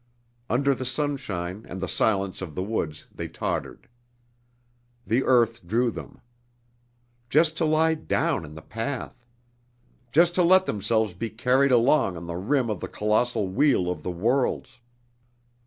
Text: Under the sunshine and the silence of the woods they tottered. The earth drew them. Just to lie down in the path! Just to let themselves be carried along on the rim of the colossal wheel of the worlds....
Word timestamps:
Under 0.49 0.73
the 0.73 0.83
sunshine 0.83 1.63
and 1.69 1.79
the 1.79 1.87
silence 1.87 2.41
of 2.41 2.55
the 2.55 2.63
woods 2.63 3.05
they 3.13 3.27
tottered. 3.27 3.87
The 5.05 5.23
earth 5.23 5.67
drew 5.67 5.91
them. 5.91 6.21
Just 7.29 7.55
to 7.57 7.65
lie 7.65 7.93
down 7.93 8.43
in 8.43 8.55
the 8.55 8.63
path! 8.63 9.23
Just 10.11 10.33
to 10.33 10.41
let 10.41 10.65
themselves 10.65 11.13
be 11.13 11.29
carried 11.29 11.71
along 11.71 12.17
on 12.17 12.25
the 12.25 12.35
rim 12.35 12.67
of 12.67 12.79
the 12.79 12.87
colossal 12.87 13.47
wheel 13.47 13.91
of 13.91 14.01
the 14.01 14.09
worlds.... 14.09 14.79